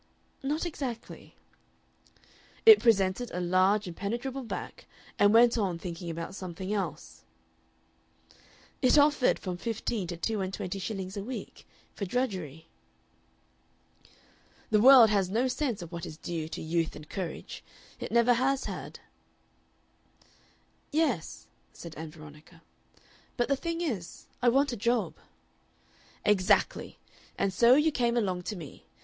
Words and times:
"Not 0.41 0.65
exactly." 0.65 1.35
"It 2.65 2.79
presented 2.79 3.29
a 3.29 3.39
large 3.39 3.85
impenetrable 3.87 4.41
back, 4.41 4.87
and 5.19 5.31
went 5.31 5.59
on 5.59 5.77
thinking 5.77 6.09
about 6.09 6.33
something 6.33 6.73
else." 6.73 7.23
"It 8.81 8.97
offered 8.97 9.37
from 9.37 9.57
fifteen 9.57 10.07
to 10.07 10.17
two 10.17 10.41
and 10.41 10.51
twenty 10.51 10.79
shillings 10.79 11.17
a 11.17 11.23
week 11.23 11.67
for 11.93 12.05
drudgery." 12.05 12.67
"The 14.71 14.81
world 14.81 15.11
has 15.11 15.29
no 15.29 15.47
sense 15.47 15.83
of 15.83 15.91
what 15.91 16.07
is 16.07 16.17
due 16.17 16.49
to 16.49 16.63
youth 16.63 16.95
and 16.95 17.07
courage. 17.07 17.63
It 17.99 18.11
never 18.11 18.33
has 18.33 18.63
had." 18.63 19.01
"Yes," 20.91 21.45
said 21.73 21.93
Ann 21.95 22.09
Veronica. 22.09 22.63
"But 23.37 23.49
the 23.49 23.55
thing 23.55 23.81
is, 23.81 24.25
I 24.41 24.49
want 24.49 24.73
a 24.73 24.75
job." 24.77 25.13
"Exactly! 26.25 26.97
And 27.37 27.53
so 27.53 27.75
you 27.75 27.91
came 27.91 28.17
along 28.17 28.41
to 28.45 28.55
me. 28.55 28.87